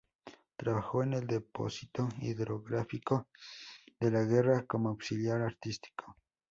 Trabajó 0.57 1.03
en 1.03 1.13
el 1.13 1.27
Depósito 1.27 2.09
Hidrográfico 2.23 3.27
de 3.99 4.09
la 4.09 4.23
Guerra, 4.23 4.65
como 4.65 4.89
auxiliar 4.89 5.41
artístico. 5.43 6.17